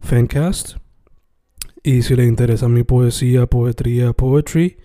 Fancast. 0.00 0.76
Y 1.82 2.02
si 2.02 2.16
le 2.16 2.24
interesa 2.24 2.68
mi 2.68 2.82
poesía, 2.82 3.46
poetría, 3.46 4.12
poetry, 4.12 4.78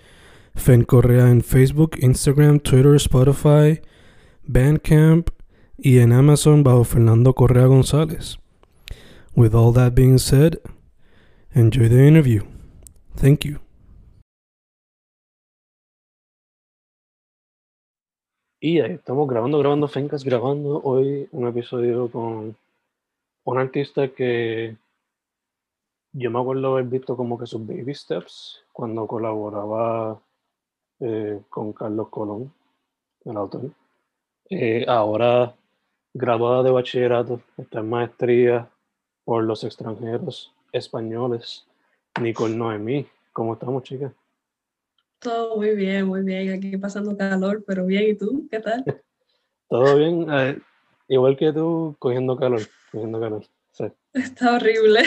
Fen 0.55 0.83
Correa 0.83 1.29
en 1.29 1.41
Facebook, 1.41 1.97
Instagram, 1.99 2.59
Twitter, 2.59 2.95
Spotify, 2.95 3.81
Bandcamp 4.43 5.29
y 5.77 5.99
en 5.99 6.13
Amazon 6.13 6.63
bajo 6.63 6.83
Fernando 6.83 7.33
Correa 7.33 7.65
González. 7.65 8.37
With 9.35 9.55
all 9.55 9.73
that 9.73 9.93
being 9.95 10.19
said, 10.19 10.59
enjoy 11.53 11.89
the 11.89 12.07
interview. 12.07 12.43
Thank 13.15 13.45
you. 13.45 13.59
Y 18.59 18.79
ahí 18.79 18.93
estamos 18.93 19.27
grabando, 19.27 19.59
grabando 19.59 19.89
Fencas, 19.89 20.23
grabando 20.23 20.79
hoy 20.83 21.27
un 21.31 21.47
episodio 21.47 22.09
con 22.09 22.55
un 23.43 23.57
artista 23.57 24.07
que 24.07 24.77
yo 26.13 26.29
me 26.31 26.39
acuerdo 26.39 26.73
haber 26.73 26.85
visto 26.85 27.17
como 27.17 27.37
que 27.37 27.47
sus 27.47 27.65
baby 27.65 27.93
steps 27.93 28.63
cuando 28.71 29.07
colaboraba 29.07 30.21
eh, 30.99 31.41
con 31.49 31.73
Carlos 31.73 32.09
Colón, 32.09 32.53
el 33.25 33.37
autor. 33.37 33.71
Eh, 34.49 34.85
ahora 34.87 35.55
graduada 36.13 36.61
de 36.61 36.71
bachillerato, 36.71 37.41
está 37.57 37.79
en 37.79 37.89
maestría 37.89 38.69
por 39.25 39.43
los 39.43 39.63
extranjeros 39.63 40.53
españoles. 40.71 41.65
Nicole 42.21 42.55
Noemí, 42.55 43.07
¿cómo 43.31 43.53
estamos, 43.53 43.81
chicas? 43.83 44.13
Todo 45.17 45.55
muy 45.57 45.73
bien, 45.73 46.05
muy 46.05 46.21
bien. 46.21 46.53
Aquí 46.53 46.77
pasando 46.77 47.17
calor, 47.17 47.63
pero 47.65 47.85
bien. 47.85 48.11
¿Y 48.11 48.13
tú? 48.13 48.47
¿Qué 48.51 48.59
tal? 48.59 48.83
Todo 49.69 49.95
bien. 49.97 50.27
Eh, 50.29 50.59
igual 51.07 51.35
que 51.37 51.51
tú, 51.51 51.95
cogiendo 51.97 52.37
calor, 52.37 52.61
cogiendo 52.91 53.19
calor. 53.19 53.45
Sí. 53.71 53.85
Está 54.13 54.55
horrible. 54.55 55.01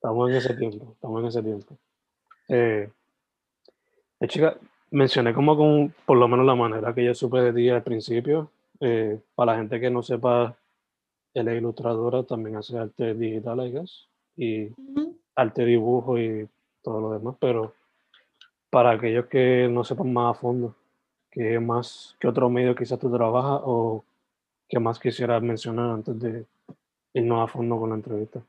Estamos 0.00 0.30
en 0.30 0.36
ese 0.36 0.54
tiempo, 0.54 0.92
estamos 0.94 1.20
en 1.20 1.26
ese 1.26 1.42
tiempo. 1.42 1.76
Eh, 2.48 2.90
eh, 4.18 4.28
chica, 4.28 4.56
mencioné 4.90 5.34
como 5.34 5.54
con, 5.58 5.94
por 6.06 6.16
lo 6.16 6.26
menos 6.26 6.46
la 6.46 6.54
manera 6.54 6.94
que 6.94 7.04
yo 7.04 7.14
supe 7.14 7.42
de 7.42 7.52
ti 7.52 7.68
al 7.68 7.82
principio. 7.82 8.50
Eh, 8.80 9.20
para 9.34 9.52
la 9.52 9.58
gente 9.58 9.78
que 9.78 9.90
no 9.90 10.02
sepa, 10.02 10.56
él 11.34 11.48
es 11.48 11.58
ilustradora, 11.58 12.22
también 12.22 12.56
hace 12.56 12.78
arte 12.78 13.12
digital, 13.12 13.60
I 13.60 13.72
guess, 13.72 14.08
y 14.38 14.68
Ujú. 14.68 15.18
arte 15.34 15.66
dibujo 15.66 16.18
y 16.18 16.48
todo 16.82 17.02
lo 17.02 17.12
demás, 17.12 17.36
pero 17.38 17.74
para 18.70 18.92
aquellos 18.92 19.26
que 19.26 19.68
no 19.70 19.84
sepan 19.84 20.14
más 20.14 20.34
a 20.34 20.40
fondo, 20.40 20.74
¿qué 21.30 21.60
más, 21.60 22.16
qué 22.18 22.26
otro 22.26 22.48
medio 22.48 22.74
quizás 22.74 22.98
tú 22.98 23.12
trabajas 23.12 23.60
o 23.66 24.02
qué 24.66 24.80
más 24.80 24.98
quisieras 24.98 25.42
mencionar 25.42 25.90
antes 25.90 26.18
de 26.18 26.46
irnos 27.12 27.44
a 27.44 27.52
fondo 27.52 27.78
con 27.78 27.90
la 27.90 27.96
entrevista? 27.96 28.40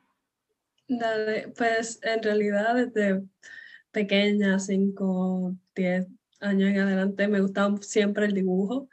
Dale, 0.94 1.48
pues 1.58 2.00
en 2.04 2.22
realidad 2.22 2.76
desde 2.76 3.24
pequeña, 3.92 4.60
5, 4.60 5.56
10 5.74 6.08
años 6.42 6.70
en 6.70 6.80
adelante, 6.80 7.28
me 7.30 7.40
gustaba 7.40 7.78
siempre 7.82 8.26
el 8.26 8.34
dibujo. 8.34 8.90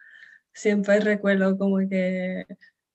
Siempre 0.52 1.00
recuerdo 1.00 1.58
como 1.58 1.78
que 1.88 2.46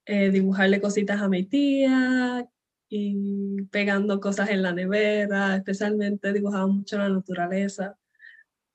eh, 0.06 0.30
dibujarle 0.30 0.80
cositas 0.80 1.20
a 1.20 1.28
mi 1.28 1.44
tía 1.44 2.48
y 2.88 3.62
pegando 3.70 4.20
cosas 4.20 4.50
en 4.50 4.62
la 4.62 4.72
nevera, 4.72 5.56
especialmente 5.56 6.32
dibujaba 6.32 6.66
mucho 6.66 6.96
la 6.98 7.10
naturaleza. 7.10 7.98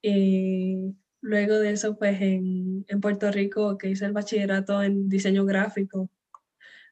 Y 0.02 0.96
luego 1.22 1.56
de 1.60 1.72
eso, 1.72 1.98
pues 1.98 2.22
en, 2.22 2.86
en 2.88 3.02
Puerto 3.02 3.32
Rico, 3.32 3.78
que 3.80 3.90
hice 3.90 4.06
el 4.06 4.14
bachillerato 4.14 4.84
en 4.84 5.10
diseño 5.10 5.46
gráfico, 5.46 6.10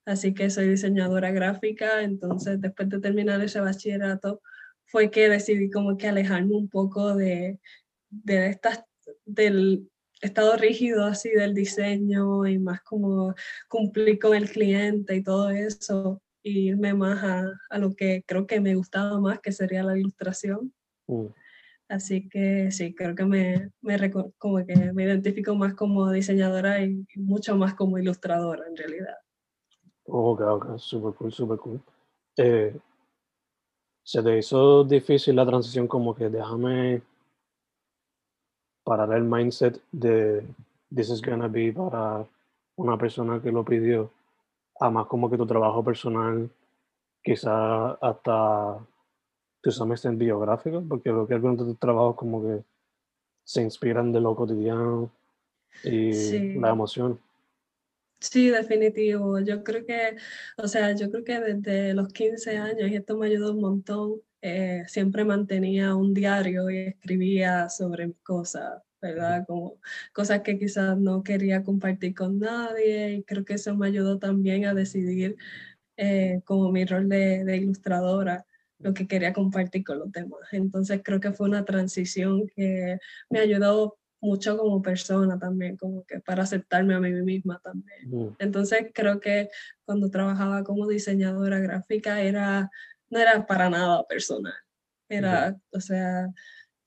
así 0.07 0.34
que 0.34 0.50
soy 0.50 0.69
diseñadora 0.69 1.31
gráfica, 1.31 2.01
entonces 2.01 2.62
después 2.62 2.88
de 2.88 3.01
terminar 3.01 3.41
ese 3.41 3.59
bachillerato 3.59 4.41
fue 4.85 5.12
que 5.12 5.28
decidí 5.28 5.69
como 5.69 5.97
que 5.97 6.07
alejarme 6.07 6.56
un 6.56 6.69
poco 6.69 7.13
de, 7.13 7.59
de 8.09 8.47
estas, 8.47 8.85
del 9.25 9.90
estado 10.22 10.56
rígido 10.56 11.03
así 11.03 11.29
del 11.29 11.53
diseño 11.53 12.47
y 12.47 12.57
más 12.57 12.81
como 12.81 13.35
cumplir 13.67 14.17
con 14.17 14.34
el 14.34 14.50
cliente 14.50 15.13
y 15.17 15.23
todo 15.23 15.50
eso, 15.50 16.22
y 16.41 16.69
irme 16.69 16.94
más 16.94 17.22
a, 17.23 17.51
a 17.69 17.78
lo 17.78 17.94
que 17.94 18.23
creo 18.25 18.47
que 18.47 18.62
me 18.62 18.75
gustaba 18.75 19.19
más, 19.19 19.41
que 19.41 19.51
sería 19.51 19.84
la 19.84 19.97
ilustración. 19.97 20.73
Mm. 21.07 21.25
Así 21.90 22.29
que 22.29 22.72
sí, 22.72 22.96
creo 22.96 23.13
que 23.13 23.25
me, 23.25 23.72
me, 23.81 24.12
como 24.38 24.66
que 24.66 24.94
me 24.94 25.03
identifico 25.03 25.53
más 25.53 25.73
como 25.73 26.09
diseñadora 26.12 26.81
y 26.81 27.06
mucho 27.16 27.57
más 27.57 27.73
como 27.75 27.97
ilustradora 27.97 28.63
en 28.69 28.78
realidad. 28.78 29.16
Ok, 30.09 30.41
ok, 30.41 30.78
super 30.78 31.13
cool, 31.13 31.31
super 31.31 31.57
cool. 31.57 31.81
Eh, 32.38 32.78
¿se 34.03 34.23
te 34.23 34.38
hizo 34.38 34.84
difícil 34.85 35.35
la 35.35 35.45
transición 35.45 35.88
como 35.88 36.16
que 36.16 36.29
déjame 36.29 37.01
parar 38.85 39.12
el 39.13 39.23
mindset 39.23 39.81
de 39.91 40.47
this 40.96 41.09
is 41.09 41.22
gonna 41.22 41.50
be 41.50 41.73
para 41.73 42.25
una 42.78 42.97
persona 42.97 43.41
que 43.41 43.51
lo 43.51 43.66
pidió, 43.66 44.09
a 44.79 44.90
más 44.90 45.07
como 45.07 45.29
que 45.29 45.38
tu 45.38 45.46
trabajo 45.46 45.84
personal, 45.84 46.50
quizá 47.22 47.91
hasta 47.94 48.79
some 49.69 49.94
extent 49.94 50.17
biográfico, 50.17 50.81
porque 50.88 51.12
veo 51.12 51.28
que 51.28 51.34
algunos 51.34 51.57
de 51.57 51.66
tus 51.66 51.79
trabajos 51.79 52.16
como 52.16 52.41
que 52.41 52.63
se 53.44 53.62
inspiran 53.62 54.13
de 54.13 54.22
lo 54.22 54.34
cotidiano 54.34 55.09
y 55.84 56.13
Sí. 56.13 56.53
la 56.56 56.69
emoción. 56.69 57.19
Sí, 58.19 58.50
definitivo. 58.50 59.39
Yo 59.41 59.63
creo 59.63 59.85
que, 59.85 60.16
o 60.57 60.67
sea, 60.67 60.95
yo 60.95 61.11
creo 61.11 61.23
que 61.23 61.39
desde 61.39 61.94
los 61.94 62.07
15 62.11 62.57
años, 62.57 62.89
y 62.89 62.95
esto 62.95 63.16
me 63.17 63.28
ayudó 63.28 63.53
un 63.53 63.61
montón, 63.61 64.22
eh, 64.41 64.83
siempre 64.88 65.23
mantenía 65.23 65.95
un 65.95 66.13
diario 66.13 66.69
y 66.69 66.78
escribía 66.79 67.69
sobre 67.69 68.13
cosas, 68.23 68.81
¿verdad? 69.01 69.45
Como 69.47 69.79
cosas 70.13 70.41
que 70.41 70.57
quizás 70.57 70.97
no 70.97 71.22
quería 71.23 71.63
compartir 71.63 72.16
con 72.16 72.39
nadie, 72.39 73.13
y 73.13 73.23
creo 73.23 73.45
que 73.45 73.53
eso 73.55 73.75
me 73.75 73.88
ayudó 73.88 74.17
también 74.17 74.66
a 74.66 74.73
decidir 74.73 75.38
eh, 75.97 76.41
como 76.45 76.72
mi 76.72 76.85
rol 76.85 77.09
de, 77.09 77.44
de 77.45 77.57
ilustradora, 77.57 78.45
lo 78.79 78.93
que 78.93 79.08
quería 79.08 79.34
compartir 79.34 79.84
con 79.84 79.99
los 79.99 80.11
demás. 80.11 80.40
Entonces 80.52 81.02
creo 81.03 81.19
que 81.19 81.34
fue 81.34 81.47
una 81.47 81.66
transición 81.66 82.47
que 82.55 82.97
me 83.29 83.40
ayudó 83.40 83.97
mucho 84.22 84.58
como 84.58 84.81
persona 84.81 85.37
también, 85.37 85.78
como 85.78 86.03
que 86.05 86.19
para 86.19 86.43
aceptarme 86.43 86.96
a 86.96 86.99
mí 86.99 87.11
misma 87.11 87.59
también. 87.64 88.09
Mm, 88.09 88.35
Entonces 88.40 88.91
creo 88.93 89.19
que 89.19 89.49
cuando 89.85 90.09
trabajaba 90.09 90.64
como 90.64 90.87
diseñadora 90.87 91.59
gráfica 91.59 92.22
era, 92.22 92.69
no 93.09 93.19
era 93.19 93.46
para 93.46 93.69
nada 93.69 94.05
personal, 94.08 94.53
era, 95.09 95.55
o 95.72 95.79
sea, 95.79 96.28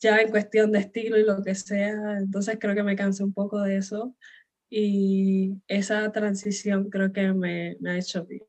ya 0.00 0.19
en 0.19 0.31
cuestión 0.31 0.73
de 0.73 0.81
estilo 0.81 1.19
y 1.19 1.25
lo 1.25 1.43
que 1.43 1.55
sea, 1.55 2.19
entonces 2.19 2.59
creo 2.61 2.75
que 2.75 2.82
me 2.82 2.97
cansé 2.97 3.23
un 3.23 3.32
poco 3.32 3.61
de 3.61 3.77
eso 3.77 4.17
y 4.69 5.56
esa 5.69 6.11
transición 6.12 6.91
creo 6.91 7.12
que 7.12 7.32
me, 7.32 7.77
me 7.81 7.91
ha 7.91 7.99
hecho 7.99 8.25
bien. 8.25 8.43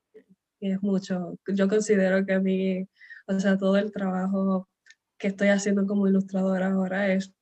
Y 0.60 0.72
es 0.72 0.82
mucho, 0.84 1.40
yo 1.48 1.68
considero 1.68 2.24
que 2.26 2.34
a 2.34 2.40
mí, 2.40 2.88
o 3.26 3.40
sea, 3.40 3.58
todo 3.58 3.78
el 3.78 3.92
trabajo 3.92 4.70
que 5.18 5.28
estoy 5.28 5.50
haciendo 5.50 5.88
como 5.88 6.08
ilustradora 6.08 6.68
ahora 6.68 7.12
es 7.12 7.34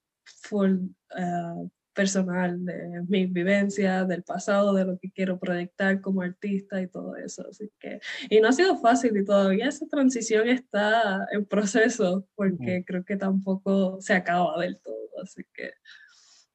full 0.41 0.89
eh, 1.17 1.69
personal, 1.93 2.63
de 2.63 3.03
mis 3.09 3.31
vivencias, 3.31 4.07
del 4.07 4.23
pasado, 4.23 4.73
de 4.73 4.85
lo 4.85 4.97
que 4.97 5.11
quiero 5.11 5.37
proyectar 5.37 5.99
como 5.99 6.21
artista 6.21 6.81
y 6.81 6.87
todo 6.87 7.17
eso. 7.17 7.45
Así 7.49 7.69
que, 7.77 7.99
y 8.29 8.39
no 8.39 8.47
ha 8.47 8.53
sido 8.53 8.77
fácil 8.77 9.17
y 9.17 9.25
todavía 9.25 9.67
esa 9.67 9.85
transición 9.87 10.47
está 10.47 11.27
en 11.31 11.45
proceso 11.45 12.25
porque 12.35 12.85
creo 12.85 13.03
que 13.03 13.17
tampoco 13.17 13.99
se 13.99 14.13
acaba 14.13 14.57
del 14.61 14.79
todo. 14.79 14.95
Así 15.21 15.43
que, 15.53 15.73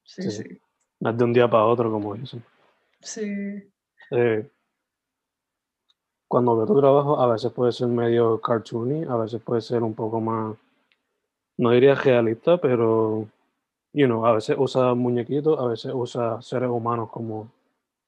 sí, 0.03 0.31
sí. 0.31 0.45
No 1.01 1.11
es 1.11 1.19
de 1.19 1.25
un 1.25 1.33
día 1.35 1.51
para 1.51 1.65
otro, 1.65 1.91
como 1.91 2.15
dicen. 2.15 2.43
Sí. 3.01 3.71
Eh, 4.13 4.51
cuando 6.27 6.57
veo 6.57 6.67
tu 6.67 6.81
trabajo, 6.81 7.21
a 7.21 7.31
veces 7.31 7.53
puede 7.53 7.71
ser 7.73 7.89
medio 7.89 8.41
cartoony, 8.41 9.05
a 9.05 9.17
veces 9.17 9.43
puede 9.43 9.61
ser 9.61 9.83
un 9.83 9.95
poco 9.95 10.21
más, 10.21 10.57
no 11.59 11.71
diría 11.71 11.95
realista, 11.95 12.57
pero 12.59 13.29
you 13.95 14.07
know, 14.07 14.27
a 14.27 14.33
veces 14.33 14.57
usa 14.59 14.93
muñequitos, 14.95 15.59
a 15.59 15.67
veces 15.67 15.93
usa 15.95 16.43
seres 16.43 16.69
humanos 16.69 17.11
como 17.11 17.51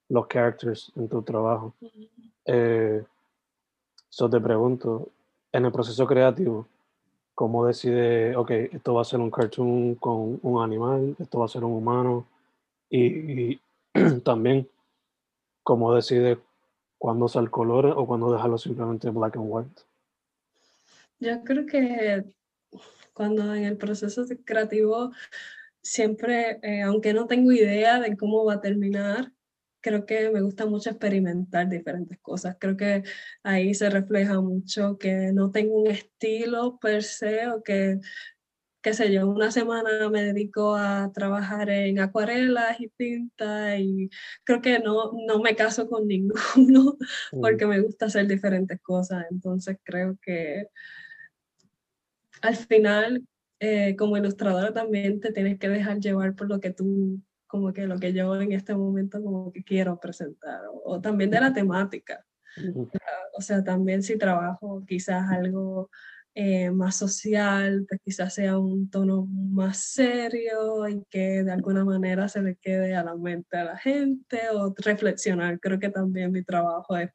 los 0.09 0.27
characters 0.27 0.93
en 0.97 1.09
tu 1.09 1.23
trabajo. 1.23 1.75
Eh, 2.45 3.05
so 4.09 4.29
te 4.29 4.41
pregunto, 4.41 5.09
en 5.53 5.65
el 5.65 5.73
proceso 5.73 6.05
creativo, 6.07 6.67
¿cómo 7.35 7.67
decide, 7.67 8.35
ok, 8.35 8.51
esto 8.51 8.95
va 8.95 9.03
a 9.03 9.05
ser 9.05 9.21
un 9.21 9.31
cartoon 9.31 9.95
con 9.95 10.41
un 10.43 10.63
animal, 10.63 11.15
esto 11.21 11.39
va 11.39 11.45
a 11.45 11.49
ser 11.49 11.63
un 11.63 11.73
humano? 11.73 12.27
Y, 12.91 13.53
y 13.53 13.61
también, 14.25 14.69
¿cómo 15.63 15.95
decide 15.95 16.39
cuándo 16.99 17.27
usar 17.27 17.49
colores 17.49 17.95
o 17.97 18.07
cuándo 18.07 18.33
dejarlo 18.33 18.59
simplemente 18.59 19.09
black 19.11 19.37
and 19.37 19.47
white? 19.49 19.83
Yo 21.21 21.45
creo 21.45 21.65
que 21.65 22.25
cuando 23.13 23.55
en 23.55 23.65
el 23.65 23.77
proceso 23.77 24.25
creativo 24.45 25.13
siempre, 25.87 26.59
eh, 26.63 26.83
aunque 26.83 27.15
no 27.15 27.27
tengo 27.27 27.53
idea 27.53 28.01
de 28.01 28.17
cómo 28.17 28.45
va 28.45 28.55
a 28.55 28.61
terminar, 28.61 29.33
creo 29.81 30.05
que 30.07 30.31
me 30.31 30.43
gusta 30.43 30.67
mucho 30.67 30.91
experimentar 30.91 31.69
diferentes 31.69 32.19
cosas. 32.19 32.57
Creo 32.59 32.77
que 32.77 33.05
ahí 33.45 33.75
se 33.75 33.89
refleja 33.91 34.41
mucho 34.41 34.99
que 34.99 35.33
no 35.33 35.51
tengo 35.53 35.83
un 35.83 35.91
estilo 35.91 36.79
per 36.81 37.03
se 37.05 37.49
o 37.49 37.63
que, 37.63 38.01
qué 38.83 38.95
sé 38.95 39.13
yo, 39.13 39.29
una 39.29 39.53
semana 39.53 40.09
me 40.11 40.23
dedico 40.23 40.75
a 40.75 41.13
trabajar 41.15 41.71
en 41.71 42.01
acuarelas 42.01 42.81
y 42.81 42.89
tinta 42.97 43.79
y 43.79 44.11
creo 44.45 44.61
que 44.61 44.81
no, 44.81 45.13
no 45.27 45.41
me 45.41 45.55
caso 45.57 45.89
con 45.89 46.09
ninguno 46.09 46.97
mm. 47.33 47.41
porque 47.41 47.67
me 47.67 47.81
gusta 47.81 48.07
hacer 48.07 48.27
diferentes 48.27 48.81
cosas. 48.83 49.27
Entonces 49.31 49.79
creo 49.85 50.19
que 50.21 50.69
al 52.43 52.57
final 52.57 53.27
eh, 53.61 53.97
como 53.97 54.17
ilustradora 54.17 54.73
también 54.73 55.21
te 55.21 55.33
tienes 55.33 55.59
que 55.59 55.69
dejar 55.69 55.99
llevar 55.99 56.35
por 56.35 56.49
lo 56.49 56.61
que 56.61 56.71
tú, 56.71 57.21
como 57.47 57.73
que 57.73 57.87
lo 57.87 57.99
que 57.99 58.13
yo 58.13 58.41
en 58.41 58.53
este 58.53 58.75
momento 58.75 59.23
como 59.23 59.53
que 59.53 59.65
quiero 59.65 59.99
presentar, 59.99 60.61
o 60.85 61.01
también 61.01 61.31
de 61.31 61.41
la 61.41 61.53
temática. 61.53 62.25
O 63.37 63.41
sea, 63.43 63.63
también 63.63 64.03
si 64.03 64.17
trabajo 64.17 64.83
quizás 64.87 65.31
algo 65.31 65.91
eh, 66.39 66.71
más 66.71 66.97
social, 66.97 67.87
pues 67.89 67.99
quizás 68.05 68.35
sea 68.35 68.59
un 68.59 68.91
tono 68.91 69.25
más 69.25 69.79
serio 69.79 70.87
y 70.87 71.03
que 71.09 71.43
de 71.43 71.51
alguna 71.51 71.83
manera 71.83 72.29
se 72.29 72.43
le 72.43 72.57
quede 72.57 72.95
a 72.95 73.03
la 73.03 73.17
mente 73.17 73.57
a 73.57 73.65
la 73.65 73.79
gente 73.79 74.51
o 74.53 74.75
reflexionar. 74.77 75.59
Creo 75.61 75.79
que 75.79 75.89
también 75.89 76.31
mi 76.33 76.45
trabajo 76.45 76.95
es, 76.99 77.11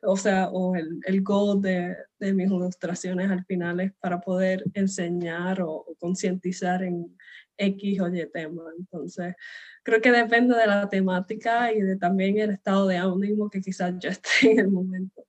o 0.00 0.16
sea, 0.16 0.48
o 0.48 0.74
el, 0.74 1.00
el 1.04 1.22
goal 1.22 1.60
de, 1.60 1.94
de 2.18 2.32
mis 2.32 2.50
ilustraciones 2.50 3.30
al 3.30 3.44
final 3.44 3.78
es 3.80 3.92
para 4.00 4.22
poder 4.22 4.64
enseñar 4.72 5.60
o, 5.60 5.84
concientizar 5.98 6.82
en 6.82 7.14
X 7.58 8.00
o 8.00 8.08
Y 8.08 8.26
tema. 8.32 8.62
Entonces, 8.78 9.34
creo 9.82 10.00
que 10.00 10.12
depende 10.12 10.56
de 10.56 10.66
la 10.66 10.88
temática 10.88 11.70
y 11.74 11.82
de 11.82 11.96
también 11.96 12.38
el 12.38 12.52
estado 12.52 12.86
de 12.86 12.96
ánimo 12.96 13.50
que 13.50 13.60
quizás 13.60 13.92
yo 13.98 14.08
esté 14.10 14.52
en 14.52 14.60
el 14.60 14.68
momento. 14.68 15.26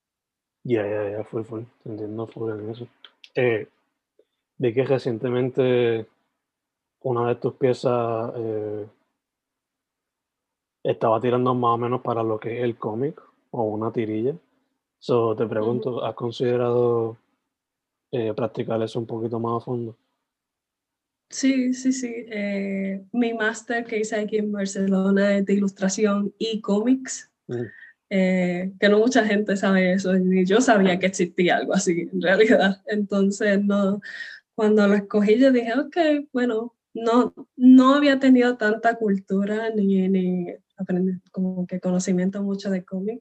Ya, 0.63 0.87
ya, 0.87 1.17
ya, 1.17 1.23
fue, 1.25 1.43
fue, 1.43 1.65
entiendo 1.83 2.25
full 2.25 2.51
en 2.57 2.69
eso. 2.69 2.87
Eh, 3.35 3.67
vi 4.57 4.73
que 4.73 4.85
recientemente 4.85 6.07
una 7.01 7.29
de 7.29 7.35
tus 7.35 7.53
piezas 7.55 8.31
eh, 8.35 8.87
estaba 10.83 11.19
tirando 11.19 11.53
más 11.55 11.75
o 11.75 11.77
menos 11.77 12.01
para 12.01 12.23
lo 12.23 12.39
que 12.39 12.59
es 12.59 12.63
el 12.63 12.77
cómic 12.77 13.21
o 13.51 13.63
una 13.63 13.91
tirilla. 13.91 14.35
So, 14.99 15.35
te 15.35 15.45
pregunto, 15.47 16.05
¿has 16.05 16.15
considerado 16.15 17.17
eh, 18.11 18.33
practicar 18.33 18.81
eso 18.81 18.99
un 18.99 19.07
poquito 19.07 19.39
más 19.39 19.61
a 19.61 19.65
fondo? 19.65 19.97
Sí, 21.29 21.73
sí, 21.73 21.91
sí. 21.91 22.27
mi 23.11 23.33
máster 23.33 23.83
que 23.85 23.99
hice 23.99 24.17
aquí 24.17 24.37
en 24.37 24.51
Barcelona 24.51 25.37
es 25.37 25.45
de 25.45 25.53
ilustración 25.53 26.33
y 26.37 26.61
cómics. 26.61 27.31
Eh, 28.15 28.71
que 28.79 28.89
no 28.89 28.99
mucha 28.99 29.25
gente 29.25 29.57
sabe 29.57 29.93
eso, 29.93 30.13
ni 30.13 30.45
yo 30.45 30.61
sabía 30.61 30.99
que 30.99 31.07
existía 31.07 31.57
algo 31.57 31.73
así 31.73 32.07
en 32.13 32.21
realidad. 32.21 32.79
Entonces, 32.85 33.63
no, 33.63 34.01
cuando 34.53 34.87
lo 34.87 34.93
escogí, 34.93 35.39
yo 35.39 35.51
dije, 35.51 35.73
ok, 35.73 36.27
bueno, 36.31 36.75
no, 36.93 37.33
no 37.55 37.95
había 37.95 38.19
tenido 38.19 38.55
tanta 38.55 38.97
cultura 38.97 39.71
ni, 39.75 40.07
ni 40.09 40.45
como 41.31 41.65
que 41.65 41.79
conocimiento 41.79 42.43
mucho 42.43 42.69
de 42.69 42.85
cómic. 42.85 43.19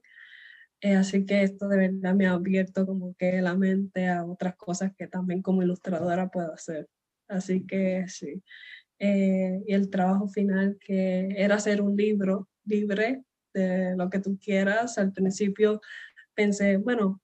Eh, 0.81 0.95
así 0.95 1.25
que 1.25 1.41
esto 1.41 1.67
de 1.69 1.77
verdad 1.77 2.13
me 2.13 2.27
ha 2.27 2.33
abierto 2.33 2.85
como 2.85 3.15
que 3.15 3.41
la 3.41 3.55
mente 3.55 4.09
a 4.09 4.23
otras 4.23 4.55
cosas 4.57 4.91
que 4.95 5.07
también 5.07 5.41
como 5.41 5.63
ilustradora 5.63 6.29
puedo 6.29 6.53
hacer. 6.53 6.87
Así 7.27 7.65
que 7.65 8.05
sí. 8.09 8.43
Eh, 8.99 9.63
y 9.65 9.73
el 9.73 9.89
trabajo 9.89 10.27
final 10.27 10.77
que 10.79 11.29
era 11.35 11.55
hacer 11.55 11.81
un 11.81 11.95
libro 11.97 12.47
libre 12.65 13.23
de 13.53 13.95
lo 13.95 14.09
que 14.09 14.19
tú 14.19 14.37
quieras. 14.37 14.97
Al 14.97 15.11
principio 15.11 15.81
pensé, 16.33 16.77
bueno, 16.77 17.21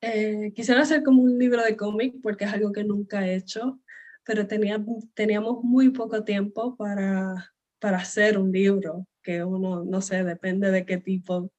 eh, 0.00 0.52
quisiera 0.54 0.82
hacer 0.82 1.02
como 1.02 1.22
un 1.22 1.38
libro 1.38 1.62
de 1.62 1.76
cómic 1.76 2.16
porque 2.22 2.44
es 2.44 2.52
algo 2.52 2.72
que 2.72 2.84
nunca 2.84 3.26
he 3.26 3.34
hecho, 3.34 3.80
pero 4.24 4.46
tenía, 4.46 4.84
teníamos 5.14 5.64
muy 5.64 5.90
poco 5.90 6.22
tiempo 6.24 6.76
para, 6.76 7.52
para 7.78 7.98
hacer 7.98 8.38
un 8.38 8.52
libro, 8.52 9.06
que 9.22 9.42
uno, 9.42 9.84
no 9.84 10.00
sé, 10.00 10.22
depende 10.24 10.70
de 10.70 10.84
qué 10.84 10.98
tipo 10.98 11.50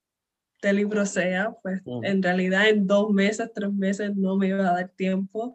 de 0.62 0.74
libro 0.74 1.06
sea, 1.06 1.56
pues 1.64 1.82
en 2.04 2.22
realidad 2.22 2.68
en 2.68 2.86
dos 2.86 3.12
meses, 3.12 3.50
tres 3.54 3.72
meses 3.72 4.16
no 4.16 4.36
me 4.38 4.48
iba 4.48 4.70
a 4.70 4.74
dar 4.74 4.90
tiempo 4.90 5.54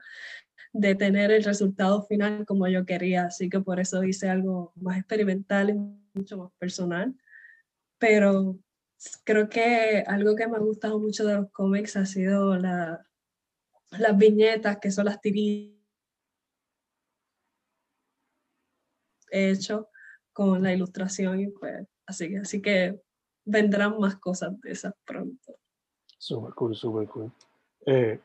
de 0.72 0.94
tener 0.94 1.30
el 1.30 1.44
resultado 1.44 2.02
final 2.02 2.46
como 2.46 2.66
yo 2.68 2.84
quería, 2.84 3.26
así 3.26 3.48
que 3.48 3.60
por 3.60 3.80
eso 3.80 4.02
hice 4.02 4.28
algo 4.28 4.72
más 4.76 4.98
experimental 4.98 5.70
y 5.70 5.74
mucho 6.14 6.38
más 6.38 6.50
personal 6.58 7.14
pero 8.06 8.58
creo 9.24 9.48
que 9.48 10.04
algo 10.06 10.36
que 10.36 10.46
me 10.46 10.58
ha 10.58 10.60
gustado 10.60 10.98
mucho 10.98 11.24
de 11.24 11.36
los 11.36 11.50
cómics 11.50 11.96
ha 11.96 12.04
sido 12.04 12.54
la, 12.54 13.02
las 13.92 14.18
viñetas, 14.18 14.76
que 14.76 14.90
son 14.90 15.06
las 15.06 15.22
tirillas 15.22 15.72
hecho 19.30 19.88
con 20.34 20.62
la 20.62 20.74
ilustración 20.74 21.40
y 21.40 21.46
pues 21.46 21.86
así, 22.04 22.36
así 22.36 22.60
que 22.60 23.00
vendrán 23.46 23.98
más 23.98 24.16
cosas 24.16 24.60
de 24.60 24.72
esas 24.72 24.92
pronto. 25.06 25.56
Súper 26.18 26.52
cool, 26.52 26.76
súper 26.76 27.08
cool. 27.08 27.32
Eh, 27.86 28.20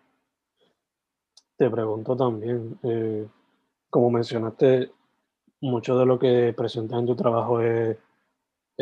te 1.56 1.70
pregunto 1.70 2.18
también, 2.18 2.78
eh, 2.84 3.26
como 3.90 4.12
mencionaste, 4.12 4.92
mucho 5.62 5.98
de 5.98 6.06
lo 6.06 6.20
que 6.20 6.54
presentas 6.56 7.00
en 7.00 7.06
tu 7.06 7.16
trabajo 7.16 7.62
es 7.62 7.98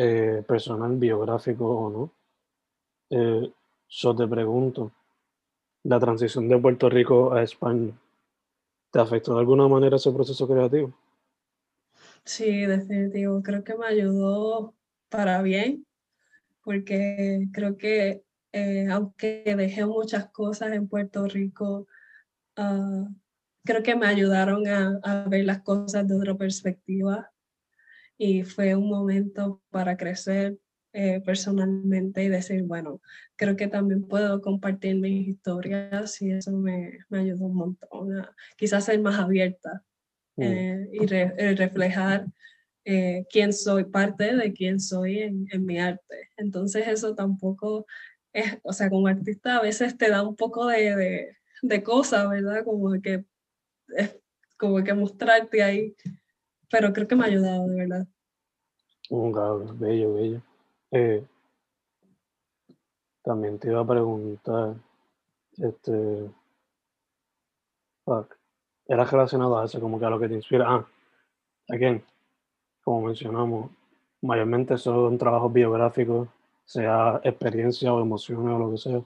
eh, 0.00 0.44
personal, 0.46 0.96
biográfico 0.96 1.66
o 1.66 1.90
no. 1.90 2.12
Eh, 3.10 3.52
yo 3.88 4.14
te 4.14 4.28
pregunto, 4.28 4.92
la 5.82 5.98
transición 5.98 6.48
de 6.48 6.56
Puerto 6.56 6.88
Rico 6.88 7.32
a 7.32 7.42
España, 7.42 7.92
¿te 8.92 9.00
afectó 9.00 9.34
de 9.34 9.40
alguna 9.40 9.66
manera 9.66 9.96
ese 9.96 10.12
proceso 10.12 10.46
creativo? 10.46 10.94
Sí, 12.24 12.64
definitivo. 12.64 13.42
Creo 13.42 13.64
que 13.64 13.76
me 13.76 13.86
ayudó 13.86 14.72
para 15.08 15.42
bien, 15.42 15.84
porque 16.62 17.48
creo 17.52 17.76
que 17.76 18.22
eh, 18.52 18.86
aunque 18.90 19.42
dejé 19.56 19.84
muchas 19.84 20.30
cosas 20.30 20.72
en 20.74 20.86
Puerto 20.86 21.26
Rico, 21.26 21.88
ah, 22.56 23.08
creo 23.64 23.82
que 23.82 23.96
me 23.96 24.06
ayudaron 24.06 24.68
a, 24.68 25.00
a, 25.02 25.28
ver 25.28 25.44
las 25.44 25.62
cosas 25.62 26.06
de 26.06 26.14
otra 26.14 26.36
perspectiva 26.36 27.32
y 28.18 28.42
fue 28.42 28.74
un 28.74 28.88
momento 28.88 29.62
para 29.70 29.96
crecer 29.96 30.58
eh, 30.92 31.20
personalmente 31.20 32.24
y 32.24 32.28
decir, 32.28 32.64
bueno, 32.64 33.00
creo 33.36 33.56
que 33.56 33.68
también 33.68 34.08
puedo 34.08 34.42
compartir 34.42 34.96
mis 34.96 35.28
historias 35.28 36.20
y 36.20 36.32
eso 36.32 36.50
me, 36.50 36.98
me 37.08 37.20
ayudó 37.20 37.46
un 37.46 37.54
montón 37.54 38.18
a 38.18 38.34
quizás 38.56 38.86
ser 38.86 39.00
más 39.00 39.18
abierta 39.20 39.84
mm. 40.36 40.42
eh, 40.42 40.88
y 40.92 41.14
eh, 41.14 41.54
reflejar 41.54 42.26
quién 43.30 43.52
soy, 43.52 43.84
parte 43.84 44.34
de 44.34 44.50
quién 44.54 44.80
soy 44.80 45.18
en, 45.18 45.46
en, 45.52 45.66
mi 45.66 45.78
arte. 45.78 46.30
Entonces 46.38 46.88
eso 46.88 47.14
tampoco 47.14 47.84
es, 48.32 48.56
o 48.62 48.72
sea, 48.72 48.88
como 48.88 49.08
artista 49.08 49.58
a 49.58 49.62
veces 49.62 49.98
te 49.98 50.08
da 50.08 50.22
un 50.26 50.34
poco 50.34 50.66
de, 50.68 50.96
de, 50.96 51.36
de 51.60 51.82
cosas, 51.82 52.30
¿verdad? 52.30 52.64
Como 52.64 52.98
que, 53.02 53.26
como 54.56 54.82
que 54.82 54.94
mostrarte 54.94 55.62
ahí 55.62 55.94
pero 56.70 56.92
creo 56.92 57.08
que 57.08 57.16
me 57.16 57.24
ha 57.24 57.26
ayudado, 57.26 57.66
de 57.66 57.76
verdad. 57.76 58.06
Un 59.10 59.32
cabrón, 59.32 59.78
bello, 59.78 60.14
bello. 60.14 60.42
Eh, 60.90 61.24
también 63.22 63.58
te 63.58 63.68
iba 63.68 63.80
a 63.80 63.86
preguntar, 63.86 64.74
este, 65.56 66.30
fuck, 68.04 68.34
era 68.86 69.04
relacionado 69.04 69.58
a 69.58 69.64
eso, 69.64 69.80
como 69.80 69.98
que 69.98 70.06
a 70.06 70.10
lo 70.10 70.18
que 70.18 70.28
te 70.28 70.34
inspira. 70.34 70.66
Ah, 70.66 70.86
again, 71.68 72.02
como 72.82 73.06
mencionamos, 73.06 73.70
mayormente 74.22 74.78
son 74.78 75.18
trabajos 75.18 75.52
biográficos, 75.52 76.28
sea 76.64 77.20
experiencia 77.24 77.92
o 77.92 78.00
emociones 78.00 78.54
o 78.54 78.58
lo 78.58 78.70
que 78.70 78.78
sea. 78.78 79.02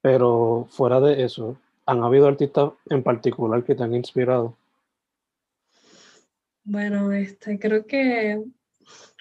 Pero 0.00 0.66
fuera 0.68 1.00
de 1.00 1.24
eso, 1.24 1.56
¿han 1.86 2.02
habido 2.02 2.28
artistas 2.28 2.72
en 2.90 3.02
particular 3.02 3.64
que 3.64 3.74
te 3.74 3.82
han 3.82 3.94
inspirado? 3.94 4.54
Bueno, 6.64 7.12
este, 7.12 7.58
creo 7.58 7.86
que, 7.86 8.42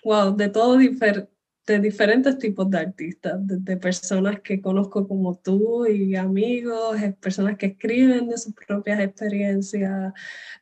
wow, 0.04 0.36
de 0.36 0.50
todo 0.50 0.78
diferente 0.78 1.32
de 1.66 1.80
diferentes 1.80 2.38
tipos 2.38 2.70
de 2.70 2.80
artistas, 2.80 3.40
de, 3.46 3.78
personas 3.78 4.42
que 4.42 4.62
conozco 4.62 5.08
como 5.08 5.38
tú 5.38 5.86
y 5.86 6.16
amigos, 6.16 6.98
personas 7.20 7.58
que 7.58 7.68
escriben 7.68 8.30
de 8.30 8.38
sus 8.38 8.54
propias 8.54 9.00
experiencias. 9.00 10.14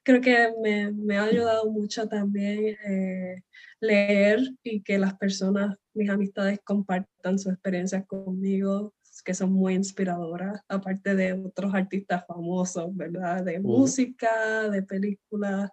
Creo 0.03 0.21
que 0.21 0.53
me, 0.61 0.91
me 0.91 1.17
ha 1.17 1.23
ayudado 1.23 1.71
mucho 1.71 2.07
también 2.07 2.75
eh, 2.85 3.43
leer 3.79 4.39
y 4.63 4.81
que 4.81 4.97
las 4.97 5.15
personas, 5.15 5.75
mis 5.93 6.09
amistades, 6.09 6.59
compartan 6.63 7.39
sus 7.39 7.53
experiencias 7.53 8.05
conmigo 8.05 8.93
que 9.23 9.33
son 9.33 9.51
muy 9.51 9.73
inspiradoras, 9.73 10.61
aparte 10.67 11.13
de 11.15 11.33
otros 11.33 11.73
artistas 11.73 12.23
famosos, 12.25 12.95
¿verdad? 12.95 13.43
De 13.43 13.59
música, 13.59 14.69
de 14.69 14.81
películas, 14.83 15.71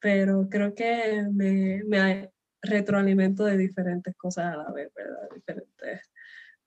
pero 0.00 0.48
creo 0.48 0.74
que 0.74 1.26
me, 1.32 1.82
me, 1.84 2.30
retroalimento 2.62 3.44
de 3.44 3.56
diferentes 3.56 4.14
cosas 4.16 4.52
a 4.52 4.56
la 4.56 4.70
vez, 4.72 4.92
¿verdad? 4.94 5.28
Diferentes 5.34 6.10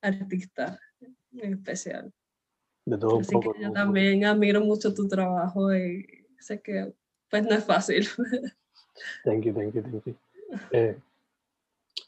artistas 0.01 0.79
en 1.33 1.53
especial. 1.53 2.11
De 2.85 2.97
todo 2.97 3.19
Así 3.19 3.39
Que 3.39 3.61
yo 3.61 3.71
también 3.71 4.25
admiro 4.25 4.61
mucho 4.61 4.93
tu 4.93 5.07
trabajo 5.07 5.73
y 5.73 6.05
sé 6.39 6.61
que 6.61 6.93
pues 7.29 7.43
no 7.43 7.55
es 7.55 7.63
fácil. 7.63 8.07
Thank 9.23 9.45
you, 9.45 9.53
thank 9.53 9.73
you, 9.73 9.81
thank 9.81 10.05
you. 10.05 10.15
Eh, 10.71 10.95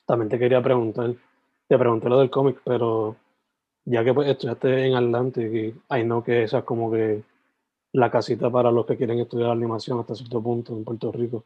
también 0.05 0.29
te 0.29 0.37
quería 0.37 0.61
preguntar, 0.61 1.15
te 1.67 1.77
pregunté 1.77 2.09
lo 2.09 2.19
del 2.19 2.29
cómic, 2.29 2.61
pero 2.63 3.15
ya 3.85 4.03
que 4.03 4.13
pues, 4.13 4.29
estudiaste 4.29 4.85
en 4.85 4.95
Atlantic 4.95 5.51
y 5.51 5.75
ahí 5.89 6.03
no 6.03 6.23
que 6.23 6.43
esa 6.43 6.59
es 6.59 6.63
como 6.63 6.91
que 6.91 7.23
la 7.95 8.11
casita 8.11 8.51
para 8.51 8.71
los 8.71 8.85
que 8.85 8.97
quieren 8.97 9.19
estudiar 9.19 9.51
animación 9.51 9.99
hasta 9.99 10.15
cierto 10.15 10.43
punto 10.43 10.75
en 10.75 10.83
Puerto 10.83 11.11
Rico. 11.11 11.45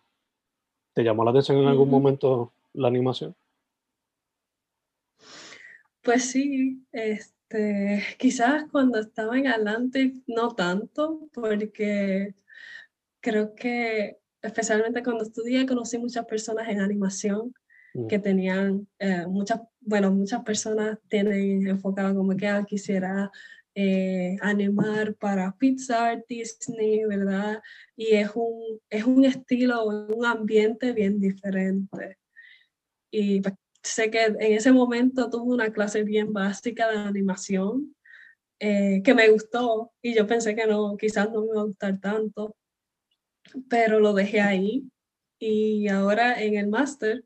¿Te 0.93 1.03
llamó 1.03 1.23
la 1.23 1.29
atención 1.29 1.57
en 1.59 1.67
algún 1.67 1.89
momento 1.89 2.51
la 2.73 2.87
animación? 2.87 3.35
Pues 6.01 6.31
sí, 6.31 6.83
este, 6.91 8.03
quizás 8.17 8.65
cuando 8.71 8.99
estaba 8.99 9.37
en 9.37 9.47
Atlantic 9.47 10.15
no 10.25 10.55
tanto, 10.55 11.29
porque 11.33 12.33
creo 13.21 13.53
que 13.53 14.17
especialmente 14.41 15.03
cuando 15.03 15.25
estudié 15.25 15.67
conocí 15.67 15.99
muchas 15.99 16.25
personas 16.25 16.67
en 16.69 16.81
animación 16.81 17.53
mm. 17.93 18.07
que 18.07 18.17
tenían 18.17 18.87
eh, 18.97 19.27
muchas, 19.27 19.61
bueno, 19.81 20.11
muchas 20.11 20.43
personas 20.43 20.97
tienen 21.09 21.67
enfocado 21.67 22.15
como 22.15 22.35
que 22.35 22.47
ah, 22.47 22.65
quisiera 22.67 23.29
eh, 23.81 24.35
animar 24.41 25.15
para 25.15 25.55
Pixar, 25.57 26.25
Disney, 26.27 27.05
¿verdad? 27.05 27.61
Y 27.95 28.15
es 28.15 28.29
un, 28.35 28.81
es 28.89 29.05
un 29.05 29.23
estilo, 29.23 29.85
un 29.85 30.25
ambiente 30.25 30.91
bien 30.91 31.21
diferente. 31.21 32.17
Y 33.09 33.39
pues, 33.39 33.55
sé 33.81 34.11
que 34.11 34.25
en 34.25 34.53
ese 34.53 34.73
momento 34.73 35.29
tuve 35.29 35.53
una 35.53 35.71
clase 35.71 36.03
bien 36.03 36.33
básica 36.33 36.91
de 36.91 36.97
animación 36.97 37.95
eh, 38.59 39.01
que 39.01 39.13
me 39.13 39.29
gustó 39.29 39.93
y 40.01 40.13
yo 40.13 40.27
pensé 40.27 40.55
que 40.55 40.67
no, 40.67 40.97
quizás 40.97 41.31
no 41.31 41.43
me 41.43 41.47
iba 41.53 41.61
a 41.61 41.65
gustar 41.65 42.01
tanto, 42.01 42.57
pero 43.69 44.01
lo 44.01 44.13
dejé 44.13 44.41
ahí. 44.41 44.89
Y 45.39 45.87
ahora 45.87 46.43
en 46.43 46.55
el 46.55 46.67
máster 46.67 47.23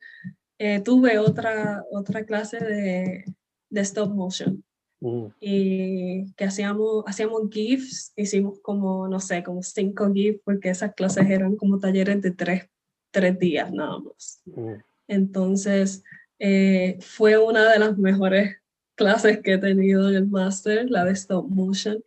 eh, 0.59 0.81
tuve 0.81 1.17
otra, 1.17 1.83
otra 1.91 2.25
clase 2.25 2.59
de, 2.59 3.25
de 3.71 3.81
stop 3.81 4.11
motion. 4.13 4.63
Mm. 5.03 5.25
Y 5.41 6.33
que 6.35 6.45
hacíamos, 6.45 7.03
hacíamos 7.05 7.49
GIFs, 7.51 8.13
hicimos 8.15 8.59
como, 8.61 9.07
no 9.09 9.19
sé, 9.19 9.43
como 9.43 9.61
cinco 9.61 10.09
GIFs, 10.13 10.39
porque 10.45 10.69
esas 10.69 10.93
clases 10.93 11.29
eran 11.29 11.57
como 11.57 11.77
talleres 11.77 12.21
de 12.21 12.31
tres, 12.31 12.69
tres 13.11 13.37
días 13.37 13.71
nada 13.73 13.99
más. 13.99 14.41
Mm. 14.45 14.75
Entonces, 15.09 16.03
eh, 16.39 16.97
fue 17.01 17.37
una 17.37 17.69
de 17.69 17.79
las 17.79 17.97
mejores 17.97 18.55
clases 18.95 19.41
que 19.41 19.53
he 19.53 19.57
tenido 19.57 20.09
en 20.09 20.15
el 20.15 20.27
máster, 20.27 20.89
la 20.89 21.03
de 21.03 21.11
stop 21.11 21.49
motion. 21.49 22.01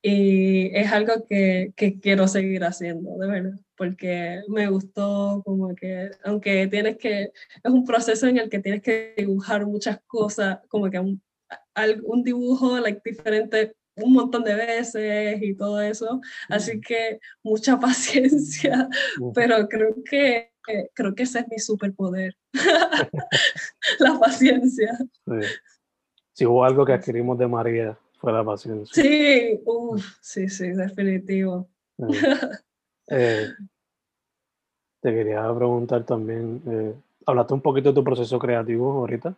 Y 0.00 0.68
es 0.76 0.92
algo 0.92 1.26
que, 1.28 1.72
que, 1.74 1.98
quiero 1.98 2.28
seguir 2.28 2.62
haciendo, 2.62 3.18
de 3.18 3.26
verdad, 3.26 3.58
porque 3.76 4.42
me 4.46 4.68
gustó 4.68 5.42
como 5.44 5.74
que, 5.74 6.10
aunque 6.22 6.68
tienes 6.68 6.98
que, 6.98 7.32
es 7.64 7.72
un 7.72 7.84
proceso 7.84 8.28
en 8.28 8.38
el 8.38 8.48
que 8.48 8.60
tienes 8.60 8.82
que 8.82 9.14
dibujar 9.16 9.66
muchas 9.66 10.00
cosas, 10.06 10.60
como 10.68 10.88
que 10.88 11.00
un, 11.00 11.20
un 12.04 12.22
dibujo 12.22 12.78
like, 12.78 13.00
diferente 13.04 13.74
un 14.02 14.12
montón 14.12 14.44
de 14.44 14.54
veces 14.54 15.42
y 15.42 15.54
todo 15.54 15.80
eso. 15.80 16.20
Así 16.48 16.80
que 16.80 17.20
mucha 17.42 17.78
paciencia, 17.80 18.88
pero 19.34 19.68
creo 19.68 19.96
que, 20.04 20.52
creo 20.94 21.14
que 21.14 21.22
ese 21.24 21.40
es 21.40 21.48
mi 21.48 21.58
superpoder, 21.58 22.36
la 23.98 24.18
paciencia. 24.18 24.96
Si 26.32 26.46
hubo 26.46 26.64
algo 26.64 26.84
que 26.84 26.92
adquirimos 26.92 27.38
de 27.38 27.48
María, 27.48 27.98
fue 28.18 28.32
la 28.32 28.44
paciencia. 28.44 29.02
Sí, 29.02 29.60
sí, 30.20 30.48
sí, 30.48 30.68
definitivo. 30.70 31.68
Eh, 33.08 33.48
te 35.00 35.10
quería 35.10 35.52
preguntar 35.54 36.04
también, 36.04 36.62
eh, 36.66 36.94
hablaste 37.26 37.54
un 37.54 37.60
poquito 37.60 37.90
de 37.90 37.94
tu 37.94 38.04
proceso 38.04 38.38
creativo 38.38 38.92
ahorita, 38.92 39.34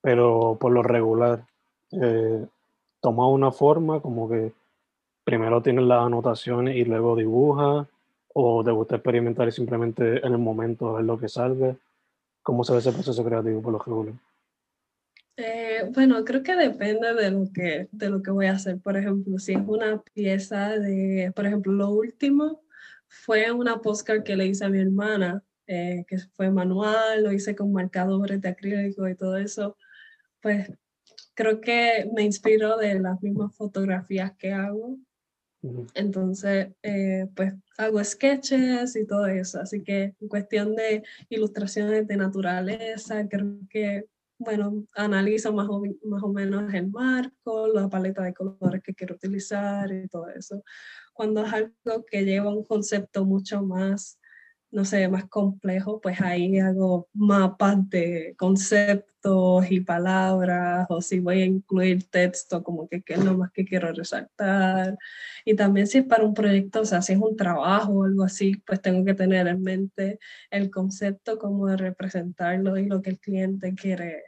pero 0.00 0.56
por 0.60 0.72
lo 0.72 0.82
regular, 0.82 1.46
eh, 1.92 2.46
toma 3.00 3.28
una 3.28 3.50
forma 3.52 4.00
como 4.00 4.28
que 4.28 4.52
primero 5.24 5.62
tienes 5.62 5.84
las 5.84 6.04
anotaciones 6.04 6.76
y 6.76 6.84
luego 6.84 7.16
dibuja, 7.16 7.86
o 8.32 8.64
te 8.64 8.70
gusta 8.70 8.96
experimentar 8.96 9.48
y 9.48 9.52
simplemente 9.52 10.24
en 10.24 10.32
el 10.32 10.38
momento 10.38 10.94
ver 10.94 11.04
lo 11.04 11.18
que 11.18 11.28
salga? 11.28 11.76
¿Cómo 12.42 12.64
se 12.64 12.72
ve 12.72 12.78
ese 12.78 12.92
proceso 12.92 13.24
creativo 13.24 13.60
por 13.60 13.72
lo 13.72 13.78
regular? 13.78 14.14
Eh, 15.36 15.90
bueno, 15.94 16.24
creo 16.24 16.42
que 16.42 16.54
depende 16.54 17.14
de 17.14 17.30
lo 17.30 17.50
que, 17.52 17.88
de 17.90 18.10
lo 18.10 18.22
que 18.22 18.30
voy 18.30 18.46
a 18.46 18.52
hacer. 18.52 18.78
Por 18.78 18.96
ejemplo, 18.96 19.38
si 19.38 19.52
es 19.52 19.62
una 19.66 20.02
pieza 20.14 20.78
de, 20.78 21.32
por 21.34 21.46
ejemplo, 21.46 21.72
lo 21.72 21.90
último 21.90 22.60
fue 23.06 23.50
una 23.50 23.80
postcard 23.80 24.22
que 24.22 24.36
le 24.36 24.46
hice 24.46 24.64
a 24.64 24.68
mi 24.68 24.78
hermana, 24.78 25.42
eh, 25.66 26.04
que 26.06 26.18
fue 26.34 26.50
manual, 26.50 27.24
lo 27.24 27.32
hice 27.32 27.56
con 27.56 27.72
marcadores 27.72 28.40
de 28.40 28.48
acrílico 28.48 29.08
y 29.08 29.14
todo 29.14 29.36
eso. 29.36 29.76
Pues 30.40 30.70
creo 31.34 31.60
que 31.60 32.08
me 32.14 32.22
inspiro 32.22 32.76
de 32.76 32.98
las 33.00 33.22
mismas 33.22 33.54
fotografías 33.56 34.32
que 34.36 34.52
hago. 34.52 34.98
Entonces, 35.94 36.68
eh, 36.82 37.26
pues 37.34 37.54
hago 37.76 38.02
sketches 38.02 38.96
y 38.96 39.06
todo 39.06 39.26
eso. 39.26 39.60
Así 39.60 39.82
que 39.82 40.14
en 40.18 40.28
cuestión 40.28 40.74
de 40.74 41.02
ilustraciones 41.28 42.06
de 42.06 42.16
naturaleza, 42.16 43.28
creo 43.28 43.58
que, 43.68 44.06
bueno, 44.38 44.84
analizo 44.94 45.52
más 45.52 45.68
o, 45.68 45.82
más 46.04 46.22
o 46.22 46.32
menos 46.32 46.72
el 46.72 46.88
marco, 46.88 47.68
la 47.68 47.88
paleta 47.88 48.22
de 48.22 48.34
colores 48.34 48.82
que 48.82 48.94
quiero 48.94 49.16
utilizar 49.16 49.92
y 49.92 50.08
todo 50.08 50.28
eso. 50.28 50.62
Cuando 51.12 51.44
es 51.44 51.52
algo 51.52 52.04
que 52.06 52.24
lleva 52.24 52.54
un 52.54 52.64
concepto 52.64 53.26
mucho 53.26 53.62
más 53.62 54.19
no 54.72 54.84
sé, 54.84 55.08
más 55.08 55.28
complejo, 55.28 56.00
pues 56.00 56.20
ahí 56.20 56.58
hago 56.58 57.08
mapas 57.12 57.88
de 57.90 58.34
conceptos 58.38 59.70
y 59.70 59.80
palabras, 59.80 60.86
o 60.88 61.02
si 61.02 61.18
voy 61.20 61.42
a 61.42 61.44
incluir 61.46 62.08
texto, 62.08 62.62
como 62.62 62.88
que 62.88 63.02
qué 63.02 63.14
es 63.14 63.24
lo 63.24 63.36
más 63.36 63.50
que 63.52 63.64
quiero 63.64 63.92
resaltar. 63.92 64.96
Y 65.44 65.54
también 65.54 65.86
si 65.86 65.98
es 65.98 66.04
para 66.04 66.24
un 66.24 66.34
proyecto, 66.34 66.82
o 66.82 66.84
sea, 66.84 67.02
si 67.02 67.14
es 67.14 67.18
un 67.18 67.36
trabajo 67.36 67.92
o 67.92 68.04
algo 68.04 68.24
así, 68.24 68.56
pues 68.66 68.80
tengo 68.80 69.04
que 69.04 69.14
tener 69.14 69.48
en 69.48 69.62
mente 69.62 70.18
el 70.50 70.70
concepto, 70.70 71.38
cómo 71.38 71.66
de 71.66 71.76
representarlo 71.76 72.78
y 72.78 72.86
lo 72.86 73.02
que 73.02 73.10
el 73.10 73.18
cliente 73.18 73.74
quiere, 73.74 74.22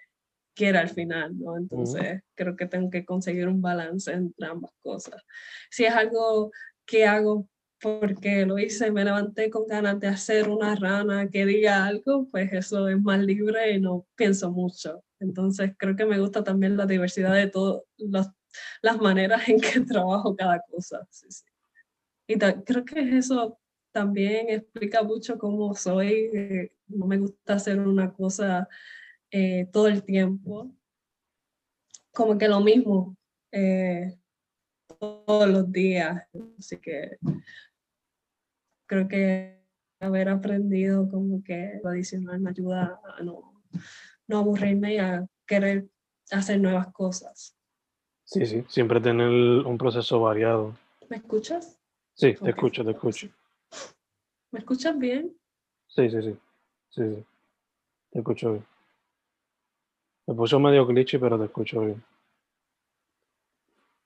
quiere 0.54 0.78
al 0.78 0.88
final, 0.90 1.38
¿no? 1.38 1.56
Entonces, 1.56 2.22
creo 2.34 2.56
que 2.56 2.66
tengo 2.66 2.90
que 2.90 3.04
conseguir 3.04 3.48
un 3.48 3.62
balance 3.62 4.12
entre 4.12 4.46
ambas 4.48 4.72
cosas. 4.82 5.22
Si 5.70 5.84
es 5.84 5.94
algo 5.94 6.50
que 6.84 7.06
hago 7.06 7.48
porque 7.82 8.46
lo 8.46 8.58
hice, 8.60 8.92
me 8.92 9.04
levanté 9.04 9.50
con 9.50 9.66
ganas 9.66 9.98
de 9.98 10.06
hacer 10.06 10.48
una 10.48 10.76
rana 10.76 11.28
que 11.28 11.44
diga 11.44 11.84
algo, 11.84 12.28
pues 12.30 12.52
eso 12.52 12.88
es 12.88 13.00
más 13.00 13.18
libre 13.20 13.72
y 13.72 13.80
no 13.80 14.06
pienso 14.14 14.52
mucho. 14.52 15.02
Entonces 15.18 15.72
creo 15.76 15.96
que 15.96 16.06
me 16.06 16.20
gusta 16.20 16.44
también 16.44 16.76
la 16.76 16.86
diversidad 16.86 17.34
de 17.34 17.48
todas 17.48 17.82
las 18.82 19.00
maneras 19.00 19.48
en 19.48 19.60
que 19.60 19.80
trabajo 19.88 20.36
cada 20.36 20.62
cosa. 20.70 21.06
Sí, 21.10 21.26
sí. 21.30 21.44
Y 22.28 22.38
creo 22.38 22.84
que 22.84 23.18
eso 23.18 23.58
también 23.90 24.48
explica 24.48 25.02
mucho 25.02 25.36
cómo 25.36 25.74
soy. 25.74 26.30
eh, 26.32 26.72
no 26.86 27.06
me 27.06 27.18
gusta 27.18 27.54
hacer 27.54 27.80
una 27.80 28.12
cosa 28.12 28.68
eh, 29.30 29.66
todo 29.72 29.88
el 29.88 30.04
tiempo. 30.04 30.70
Como 32.12 32.38
que 32.38 32.46
lo 32.48 32.60
mismo 32.60 33.16
eh, 33.50 34.18
todos 35.00 35.48
los 35.48 35.72
días. 35.72 36.22
Así 36.58 36.78
que 36.78 37.18
creo 38.92 39.08
que 39.08 39.58
haber 40.00 40.28
aprendido 40.28 41.08
como 41.08 41.42
que 41.42 41.80
lo 41.82 41.88
adicional 41.88 42.38
me 42.40 42.50
ayuda 42.50 43.00
a 43.16 43.22
no, 43.22 43.54
no 44.26 44.38
aburrirme 44.38 44.94
y 44.94 44.98
a 44.98 45.26
querer 45.46 45.88
hacer 46.30 46.60
nuevas 46.60 46.92
cosas. 46.92 47.56
Sí, 48.24 48.44
sí, 48.44 48.62
siempre 48.68 49.00
tener 49.00 49.30
un 49.30 49.78
proceso 49.78 50.20
variado. 50.20 50.76
¿Me 51.08 51.16
escuchas? 51.16 51.80
Sí, 52.12 52.34
te 52.34 52.50
escucho, 52.50 52.84
te 52.84 52.90
escucho. 52.90 53.28
¿Me 54.50 54.58
escuchas 54.58 54.98
bien? 54.98 55.34
Sí, 55.86 56.10
sí, 56.10 56.22
sí. 56.22 56.38
Sí, 56.90 57.02
sí. 57.14 57.24
Te 58.10 58.18
escucho 58.18 58.52
bien. 58.52 58.66
Te 60.26 60.34
puso 60.34 60.60
medio 60.60 60.84
glitchy, 60.84 61.16
pero 61.16 61.38
te 61.38 61.46
escucho 61.46 61.80
bien. 61.80 62.04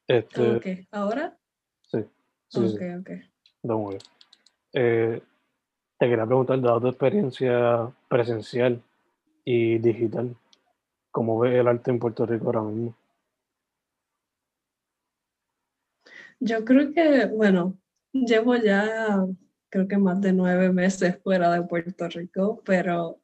Este, 0.07 0.57
ok. 0.57 0.67
¿Ahora? 0.93 1.37
sí, 1.83 1.99
sí, 2.47 2.61
ok, 2.61 2.79
sí. 2.79 2.85
ok. 3.01 3.11
Don't 3.65 3.85
worry. 3.85 3.99
Eh, 4.79 5.23
te 5.99 6.07
quería 6.07 6.27
preguntar, 6.27 6.61
dado 6.61 6.83
tu 6.83 6.89
experiencia 6.89 7.91
presencial 8.11 8.83
y 9.43 9.79
digital, 9.79 10.37
¿cómo 11.11 11.39
ves 11.39 11.55
el 11.55 11.67
arte 11.67 11.91
en 11.91 11.99
Puerto 11.99 12.27
Rico 12.27 12.45
ahora 12.49 12.61
mismo? 12.61 12.95
Yo 16.41 16.63
creo 16.67 16.93
que, 16.93 17.25
bueno, 17.25 17.79
llevo 18.13 18.55
ya 18.57 19.25
creo 19.71 19.89
que 19.89 19.97
más 19.97 20.21
de 20.21 20.35
nueve 20.35 20.71
meses 20.71 21.23
fuera 21.23 21.51
de 21.51 21.63
Puerto 21.63 22.07
Rico, 22.11 22.61
pero 22.63 23.19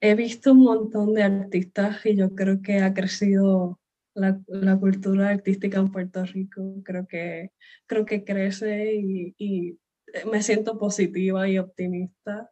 he 0.00 0.14
visto 0.14 0.52
un 0.52 0.60
montón 0.60 1.12
de 1.12 1.24
artistas 1.24 2.06
y 2.06 2.16
yo 2.16 2.34
creo 2.34 2.62
que 2.62 2.78
ha 2.78 2.94
crecido 2.94 3.78
la, 4.14 4.40
la 4.46 4.78
cultura 4.78 5.28
artística 5.28 5.78
en 5.78 5.92
Puerto 5.92 6.24
Rico. 6.24 6.76
Creo 6.84 7.06
que, 7.06 7.52
creo 7.86 8.06
que 8.06 8.24
crece 8.24 8.94
y, 8.94 9.34
y 9.36 9.78
me 10.30 10.42
siento 10.42 10.78
positiva 10.78 11.48
y 11.48 11.58
optimista. 11.58 12.50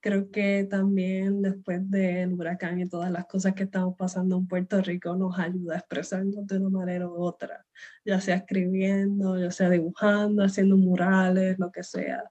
Creo 0.00 0.30
que 0.30 0.66
también 0.70 1.42
después 1.42 1.90
del 1.90 2.34
huracán 2.34 2.80
y 2.80 2.88
todas 2.88 3.10
las 3.10 3.26
cosas 3.26 3.54
que 3.54 3.64
estamos 3.64 3.96
pasando 3.96 4.36
en 4.36 4.46
Puerto 4.46 4.80
Rico 4.80 5.16
nos 5.16 5.38
ayuda 5.38 5.74
a 5.74 5.78
expresarnos 5.78 6.46
de 6.46 6.58
una 6.58 6.68
manera 6.68 7.08
u 7.08 7.14
otra, 7.22 7.66
ya 8.04 8.20
sea 8.20 8.36
escribiendo, 8.36 9.38
ya 9.38 9.50
sea 9.50 9.68
dibujando, 9.70 10.44
haciendo 10.44 10.76
murales, 10.76 11.58
lo 11.58 11.72
que 11.72 11.82
sea. 11.82 12.22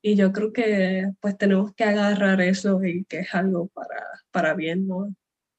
Y 0.00 0.16
yo 0.16 0.32
creo 0.32 0.52
que 0.52 1.12
pues 1.20 1.38
tenemos 1.38 1.72
que 1.74 1.84
agarrar 1.84 2.40
eso 2.40 2.82
y 2.82 3.04
que 3.04 3.20
es 3.20 3.34
algo 3.34 3.68
para, 3.68 4.04
para 4.32 4.54
bien, 4.54 4.88
¿no? 4.88 5.14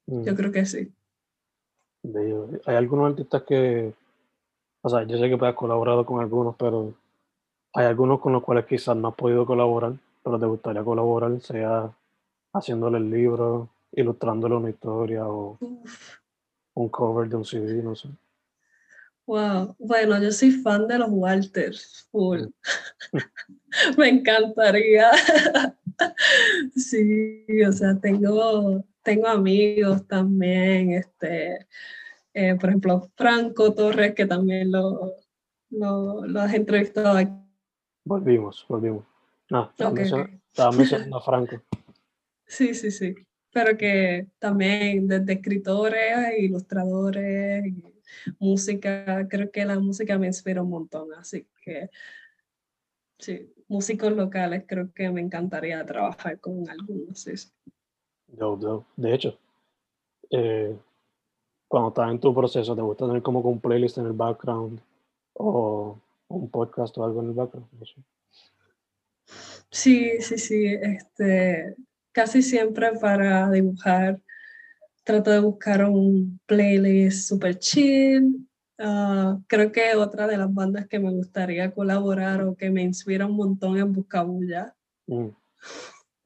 Mm, 0.08 0.24
Yo 0.26 0.36
creo 0.36 0.52
que 0.52 0.66
sí. 0.66 0.94
bello. 2.04 2.50
Hay 2.66 2.76
algunos 2.76 3.12
artistas 3.12 3.44
que, 3.44 3.94
o 4.82 4.90
sea, 4.90 5.04
yo 5.04 5.18
sé 5.18 5.30
que 5.30 5.46
has 5.46 5.56
colaborado 5.56 6.06
con 6.06 6.20
algunos, 6.20 6.58
pero 6.58 6.94
hay 7.74 7.86
algunos 7.86 8.20
con 8.20 8.34
los 8.34 8.44
cuales 8.44 8.66
quizás 8.66 8.96
no 8.96 9.10
has 9.10 9.16
podido 9.16 9.46
colaborar, 9.46 9.94
pero 10.24 10.40
te 10.40 10.46
gustaría 10.46 10.84
colaborar, 10.84 11.40
sea 11.42 11.92
haciéndole 12.54 12.98
el 13.00 13.10
libro, 13.10 13.70
ilustrándole 13.92 14.56
una 14.56 14.70
historia 14.70 15.28
o 15.28 15.60
Uf, 15.60 16.18
un 16.76 16.90
cover 16.90 17.30
de 17.30 17.36
un 17.38 17.46
CD, 17.46 17.82
no 17.84 17.96
sé. 17.96 18.10
wow. 19.26 19.76
Bueno, 19.80 20.22
yo 20.22 20.32
soy 20.32 20.52
fan 20.52 20.88
de 20.88 21.00
los 21.00 21.10
Walters, 21.12 22.08
full. 22.12 22.48
Me 23.98 24.10
encantaría. 24.10 25.12
Sí, 26.76 27.46
o 27.68 27.72
sea, 27.72 27.98
tengo, 28.00 28.84
tengo 29.04 29.28
amigos 29.28 30.06
también, 30.08 30.92
este, 30.94 31.68
eh, 32.34 32.56
por 32.60 32.70
ejemplo, 32.70 33.10
Franco 33.16 33.74
Torres, 33.74 34.14
que 34.16 34.26
también 34.26 34.72
lo, 34.72 35.14
lo, 35.70 36.26
lo 36.26 36.42
has 36.42 36.54
entrevistado 36.56 37.18
aquí. 37.18 37.32
Volvimos, 38.06 38.66
volvimos. 38.68 39.06
No, 39.50 39.70
estaba, 39.70 39.92
Ok, 39.92 39.98
mencio- 40.00 40.22
ok. 40.24 40.30
estaba 40.52 40.72
mencionando 40.72 41.18
a 41.18 41.22
Franco. 41.22 41.62
Sí, 42.46 42.74
sí, 42.74 42.92
sí. 42.92 43.16
Pero 43.52 43.78
que 43.78 44.28
también 44.40 45.08
desde 45.08 45.34
escritores, 45.34 46.40
ilustradores, 46.40 47.64
música, 48.40 49.28
creo 49.30 49.52
que 49.52 49.64
la 49.66 49.80
música 49.80 50.18
me 50.18 50.28
inspira 50.28 50.62
un 50.64 50.70
montón, 50.70 51.14
así 51.14 51.48
que 51.64 51.90
sí, 53.20 53.54
músicos 53.68 54.12
locales, 54.14 54.66
creo 54.68 54.92
que 54.94 55.10
me 55.10 55.22
encantaría 55.22 55.86
trabajar 55.86 56.40
con 56.40 56.68
algunos, 56.70 57.20
sí, 57.20 57.38
sí. 57.38 57.52
De 58.98 59.14
hecho, 59.14 59.38
eh, 60.32 60.76
cuando 61.68 61.90
estás 61.90 62.12
en 62.12 62.20
tu 62.20 62.34
proceso, 62.34 62.76
¿te 62.76 62.82
gusta 62.82 63.06
tener 63.08 63.22
como 63.22 63.40
un 63.42 63.60
playlist 63.62 64.00
en 64.00 64.08
el 64.08 64.14
background 64.14 64.80
o 65.34 66.00
un 66.28 66.50
podcast 66.50 66.98
o 66.98 67.06
algo 67.06 67.22
en 67.22 67.28
el 67.30 67.34
background? 67.34 67.70
No 67.74 67.86
sé. 67.86 68.04
Sí, 69.72 70.22
sí, 70.22 70.38
sí, 70.38 70.66
este, 70.66 71.76
casi 72.12 72.42
siempre 72.42 72.92
para 73.00 73.50
dibujar 73.50 74.22
trato 75.04 75.32
de 75.32 75.40
buscar 75.40 75.86
un 75.86 76.40
playlist 76.46 77.28
super 77.28 77.58
chill. 77.58 78.48
Ah, 78.78 79.40
creo 79.48 79.72
que 79.72 79.96
otra 79.96 80.28
de 80.28 80.38
las 80.38 80.54
bandas 80.54 80.88
que 80.88 81.00
me 81.00 81.12
gustaría 81.12 81.74
colaborar 81.74 82.44
o 82.44 82.56
que 82.56 82.70
me 82.70 82.82
inspira 82.82 83.26
un 83.26 83.36
montón 83.36 83.78
es 83.78 83.86
Buscabulla. 83.86 84.76
Mm, 85.08 85.30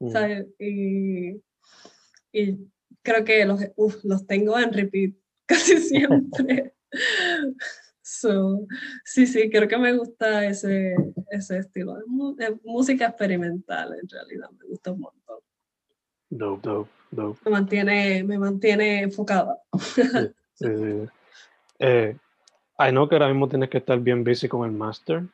mm. 0.00 0.16
Y, 0.58 1.42
y 2.32 2.70
creo 3.02 3.24
que 3.24 3.44
los, 3.44 3.60
uf, 3.76 4.04
los 4.04 4.26
tengo 4.26 4.58
en 4.58 4.72
repeat 4.72 5.14
casi 5.46 5.78
siempre. 5.78 6.74
So, 8.10 8.66
sí, 9.04 9.26
sí, 9.26 9.50
creo 9.50 9.68
que 9.68 9.76
me 9.76 9.92
gusta 9.92 10.46
ese, 10.46 10.94
ese 11.30 11.58
estilo 11.58 11.94
de 12.36 12.56
música 12.64 13.04
experimental, 13.06 13.92
en 14.00 14.08
realidad, 14.08 14.48
me 14.58 14.64
gusta 14.64 14.92
un 14.92 15.00
montón. 15.00 15.38
Dope, 16.30 16.66
dope, 16.68 16.90
dope. 17.10 17.40
Me 17.44 17.50
mantiene, 17.50 18.24
me 18.24 18.38
mantiene 18.38 19.02
enfocada. 19.02 19.60
Sí, 19.78 20.02
sí, 20.54 20.66
sí. 20.76 21.08
Eh, 21.80 22.16
I 22.78 22.90
know 22.90 23.06
que 23.06 23.16
ahora 23.16 23.28
mismo 23.28 23.46
tienes 23.46 23.68
que 23.68 23.76
estar 23.78 24.00
bien 24.00 24.24
busy 24.24 24.48
con 24.48 24.64
el 24.64 24.74
master. 24.74 25.24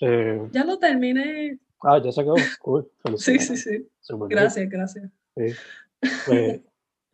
Eh, 0.00 0.46
Ya 0.52 0.64
lo 0.64 0.78
terminé. 0.78 1.58
ah, 1.82 1.98
ya 2.04 2.12
se 2.12 2.20
acabó. 2.20 2.36
Cool. 2.60 2.90
Sí, 3.16 3.38
sí, 3.38 3.56
sí. 3.56 3.88
Super. 4.00 4.28
Gracias, 4.28 4.68
gracias. 4.68 5.10
Pues, 5.34 6.60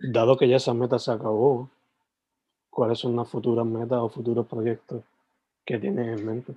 dado 0.01 0.37
que 0.37 0.49
ya 0.49 0.57
esa 0.57 0.75
meta 0.75 0.99
se 0.99 1.12
acabó, 1.12 1.71
¿cuáles 2.73 2.99
son 2.99 3.15
las 3.15 3.29
futuras 3.29 3.67
metas 3.67 3.99
o 3.99 4.09
futuros 4.09 4.47
proyectos 4.47 5.05
que 5.65 5.79
tienes 5.79 6.19
en 6.19 6.27
mente? 6.27 6.55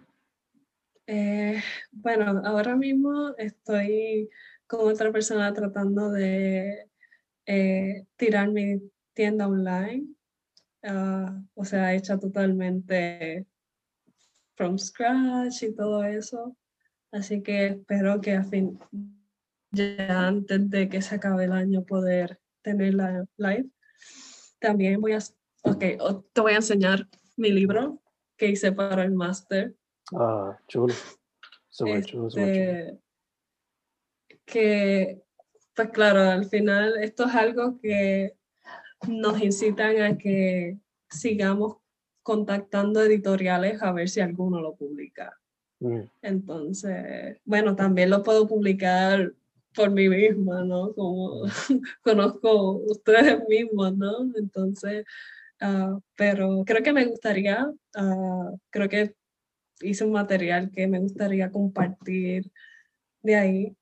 Eh, 1.08 1.62
bueno, 1.91 2.41
ahora 2.45 2.75
mismo 2.75 3.36
estoy 3.38 4.30
con 4.65 4.88
otra 4.91 5.12
persona 5.12 5.54
tratando 5.54 6.10
de 6.10 6.89
eh, 7.45 8.06
tirar 8.15 8.49
mi 8.49 8.82
tienda 9.13 9.47
online, 9.47 10.08
ah, 10.84 11.38
o 11.54 11.65
sea, 11.65 11.93
hecha 11.93 12.17
totalmente 12.17 13.45
from 14.56 14.80
scratch 14.80 15.63
y 15.63 15.75
todo 15.75 16.04
eso. 16.04 16.56
Así 17.12 17.43
que 17.43 17.67
espero 17.67 18.21
que 18.21 18.34
a 18.34 18.43
fin, 18.43 18.80
ya 19.71 20.28
antes 20.28 20.69
de 20.69 20.88
que 20.89 21.01
se 21.01 21.15
acabe 21.15 21.43
el 21.43 21.51
año 21.51 21.84
poder 21.84 22.39
tenerla 22.62 23.25
live. 23.38 23.69
También 24.60 24.99
voy 25.01 25.12
a, 25.13 25.19
ok, 25.65 25.84
te 26.34 26.41
voy 26.41 26.54
a 26.54 26.58
enseñar 26.58 27.08
mi 27.36 27.51
libro 27.51 28.01
que 28.38 28.49
hice 28.49 28.71
para 28.71 29.04
el 29.04 29.12
máster. 29.12 29.75
Ah, 30.13 30.58
chulo. 30.67 30.93
Súper 31.69 32.06
chulo, 32.06 32.30
súper 32.30 32.45
chulo. 32.45 32.51
Este, 32.51 32.99
que, 34.45 35.23
pues 35.75 35.89
claro, 35.89 36.21
al 36.21 36.45
final 36.45 36.97
esto 37.01 37.25
es 37.25 37.36
algo 37.36 37.80
que 37.82 38.38
nos 39.08 39.41
incitan 39.41 40.01
a 40.01 40.17
que 40.17 40.78
sigamos 41.10 41.78
contactando 42.23 43.01
editoriales 43.01 43.82
a 43.82 43.91
ver 43.91 44.10
si 44.10 44.21
alguno 44.21 44.62
lo 44.62 44.75
publica. 44.75 45.39
Mm, 45.80 46.01
Entonces, 46.21 47.39
bueno, 47.43 47.75
también 47.75 48.10
lo 48.10 48.23
puedo 48.23 48.47
publicar 48.47 49.34
por 49.75 49.91
mí 49.91 50.08
misma, 50.08 50.63
¿no? 50.63 50.93
Como 50.93 51.43
conozco 52.01 52.78
ustedes 52.88 53.43
mismos, 53.47 53.95
¿no? 53.97 54.32
Entonces, 54.36 55.06
ah, 55.61 55.99
pero 56.15 56.63
creo 56.65 56.83
que 56.83 56.93
me 56.93 57.05
gustaría, 57.05 57.67
ah, 57.95 58.51
creo 58.69 58.89
que 58.89 59.15
hice 59.81 60.05
un 60.05 60.13
material 60.13 60.71
que 60.71 60.87
me 60.87 60.99
gustaría 60.99 61.51
compartir 61.51 62.51
de 63.21 63.35
ahí. 63.35 63.77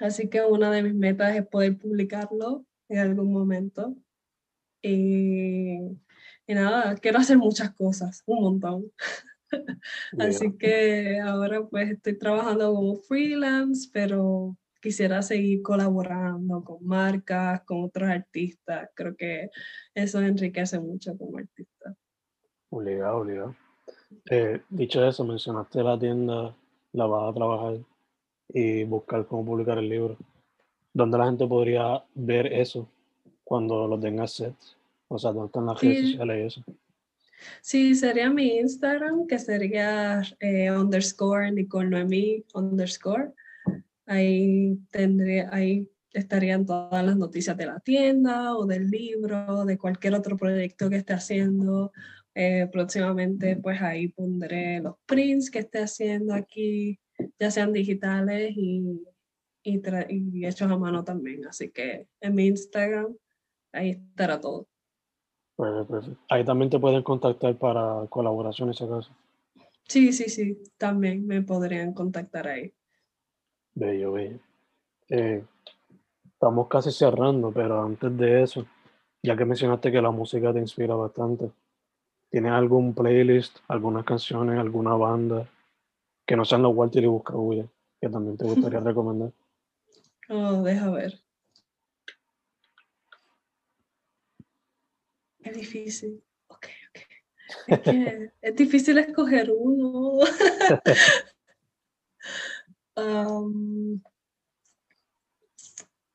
Así 0.00 0.28
que 0.28 0.42
una 0.42 0.70
de 0.70 0.82
mis 0.82 0.94
metas 0.94 1.36
es 1.36 1.46
poder 1.46 1.78
publicarlo 1.78 2.66
en 2.88 2.98
algún 2.98 3.32
momento. 3.32 3.96
Y, 4.82 5.78
y 6.46 6.54
nada, 6.54 6.96
quiero 6.96 7.18
hacer 7.18 7.38
muchas 7.38 7.74
cosas, 7.74 8.22
un 8.26 8.42
montón. 8.42 8.92
Así 10.18 10.56
que 10.56 11.20
ahora 11.20 11.66
pues 11.66 11.90
estoy 11.90 12.18
trabajando 12.18 12.72
como 12.74 12.96
freelance, 12.96 13.90
pero 13.92 14.56
quisiera 14.80 15.22
seguir 15.22 15.62
colaborando 15.62 16.64
con 16.64 16.84
marcas, 16.84 17.62
con 17.62 17.84
otros 17.84 18.08
artistas. 18.08 18.88
Creo 18.94 19.16
que 19.16 19.50
eso 19.94 20.20
enriquece 20.20 20.78
mucho 20.80 21.16
como 21.16 21.38
artista. 21.38 21.94
Obligado, 22.70 23.18
obligado. 23.18 23.56
Eh, 24.30 24.60
dicho 24.68 25.04
eso, 25.06 25.24
mencionaste 25.24 25.82
la 25.82 25.98
tienda, 25.98 26.54
la 26.92 27.06
vas 27.06 27.30
a 27.30 27.34
trabajar 27.34 27.78
y 28.48 28.84
buscar 28.84 29.26
cómo 29.26 29.44
publicar 29.44 29.78
el 29.78 29.88
libro. 29.88 30.16
¿Dónde 30.92 31.18
la 31.18 31.26
gente 31.26 31.46
podría 31.46 32.02
ver 32.14 32.52
eso 32.52 32.88
cuando 33.44 33.86
lo 33.86 33.98
tenga 33.98 34.26
set? 34.26 34.54
O 35.08 35.18
sea, 35.18 35.32
¿dónde 35.32 35.46
están 35.46 35.66
las 35.66 35.80
redes 35.80 36.10
sociales 36.12 36.36
y 36.36 36.46
eso? 36.46 36.64
Sí, 37.62 37.94
sería 37.94 38.30
mi 38.30 38.58
Instagram, 38.58 39.26
que 39.26 39.38
sería 39.38 40.22
eh, 40.40 40.70
underscore 40.70 41.50
Nicole 41.52 41.88
Noemí 41.88 42.44
underscore. 42.54 43.32
Ahí 44.10 44.76
tendría, 44.90 45.48
ahí 45.52 45.88
estarían 46.12 46.66
todas 46.66 47.04
las 47.04 47.16
noticias 47.16 47.56
de 47.56 47.66
la 47.66 47.78
tienda 47.78 48.56
o 48.56 48.66
del 48.66 48.90
libro, 48.90 49.64
de 49.64 49.78
cualquier 49.78 50.14
otro 50.14 50.36
proyecto 50.36 50.90
que 50.90 50.96
esté 50.96 51.12
haciendo. 51.12 51.92
Eh, 52.34 52.68
próximamente, 52.72 53.54
pues 53.54 53.80
ahí 53.80 54.08
pondré 54.08 54.80
los 54.80 54.96
prints 55.06 55.48
que 55.48 55.60
esté 55.60 55.78
haciendo 55.78 56.34
aquí, 56.34 56.98
ya 57.38 57.52
sean 57.52 57.72
digitales 57.72 58.52
y, 58.56 59.00
y, 59.62 60.44
hechos 60.44 60.68
a 60.68 60.76
mano 60.76 61.04
también. 61.04 61.46
Así 61.46 61.70
que 61.70 62.08
en 62.20 62.34
mi 62.34 62.48
Instagram, 62.48 63.16
ahí 63.70 63.90
estará 63.90 64.40
todo. 64.40 64.66
Pues, 65.54 65.86
perfecto. 65.86 66.20
Ahí 66.30 66.44
también 66.44 66.68
te 66.68 66.80
pueden 66.80 67.04
contactar 67.04 67.56
para 67.58 68.08
colaboraciones, 68.08 68.76
si 68.76 68.82
acaso. 68.82 69.12
Sí, 69.86 70.12
sí, 70.12 70.28
sí, 70.28 70.60
también 70.78 71.28
me 71.28 71.42
podrían 71.42 71.94
contactar 71.94 72.48
ahí. 72.48 72.74
Bello, 73.80 74.12
bello. 74.12 74.38
Eh, 75.08 75.42
estamos 76.34 76.68
casi 76.68 76.92
cerrando, 76.92 77.50
pero 77.50 77.82
antes 77.82 78.14
de 78.14 78.42
eso, 78.42 78.66
ya 79.22 79.34
que 79.34 79.46
mencionaste 79.46 79.90
que 79.90 80.02
la 80.02 80.10
música 80.10 80.52
te 80.52 80.58
inspira 80.58 80.94
bastante, 80.94 81.50
¿tienes 82.28 82.52
algún 82.52 82.94
playlist, 82.94 83.56
algunas 83.68 84.04
canciones, 84.04 84.58
alguna 84.58 84.92
banda 84.96 85.48
que 86.26 86.36
no 86.36 86.44
sean 86.44 86.60
los 86.60 86.76
Walter 86.76 87.02
y 87.02 87.06
Buscabulla 87.06 87.64
que 87.98 88.10
también 88.10 88.36
te 88.36 88.44
gustaría 88.44 88.80
recomendar? 88.80 89.32
Oh, 90.28 90.62
deja 90.62 90.90
ver. 90.90 91.18
Es 95.42 95.56
difícil. 95.56 96.22
Ok, 96.48 96.66
ok. 96.90 97.00
Es 97.66 97.80
que 97.80 98.30
es 98.42 98.56
difícil 98.56 98.98
escoger 98.98 99.50
uno. 99.50 100.18
Um, 103.00 104.00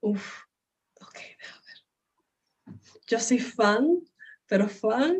uf, 0.01 0.43
ok, 1.01 1.13
ver. 1.13 2.77
Yo 3.07 3.19
soy 3.19 3.39
fan, 3.39 4.01
pero 4.47 4.67
fan 4.67 5.17